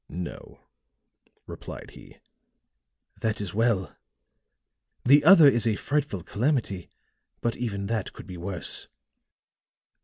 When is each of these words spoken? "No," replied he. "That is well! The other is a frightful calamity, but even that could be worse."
"No," 0.09 0.61
replied 1.45 1.91
he. 1.91 2.17
"That 3.21 3.39
is 3.39 3.53
well! 3.53 3.95
The 5.05 5.23
other 5.23 5.47
is 5.47 5.67
a 5.67 5.75
frightful 5.75 6.23
calamity, 6.23 6.89
but 7.39 7.55
even 7.55 7.85
that 7.85 8.11
could 8.11 8.25
be 8.25 8.35
worse." 8.35 8.87